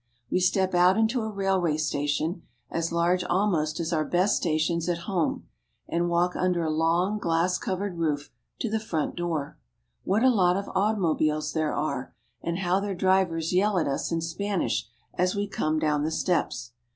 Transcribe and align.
We 0.31 0.39
step 0.39 0.73
out 0.73 0.97
into 0.97 1.21
a 1.21 1.29
railroad 1.29 1.79
station, 1.79 2.41
as 2.71 2.91
large 2.91 3.23
almost 3.25 3.79
as 3.79 3.93
our 3.93 4.03
best 4.03 4.35
stations 4.35 4.89
at 4.89 5.01
home, 5.05 5.47
and 5.87 6.09
walk 6.09 6.35
under 6.35 6.63
a 6.63 6.71
long 6.71 7.19
glass 7.19 7.59
covered 7.59 7.99
roof 7.99 8.31
to 8.61 8.67
the 8.71 8.79
front 8.79 9.15
door. 9.15 9.59
What 10.03 10.23
a 10.23 10.31
lot 10.31 10.57
of 10.57 10.71
automobiles 10.73 11.53
there 11.53 11.75
are, 11.75 12.15
and 12.41 12.57
how 12.57 12.79
their 12.79 12.95
drivers 12.95 13.53
yell 13.53 13.77
at 13.77 13.87
us 13.87 14.11
in 14.11 14.21
Spanish 14.21 14.87
as 15.13 15.35
we 15.35 15.45
come 15.47 15.77
down 15.77 16.01
the 16.01 16.09
steps! 16.09 16.71